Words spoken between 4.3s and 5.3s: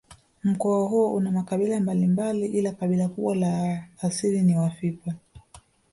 ni Wafipa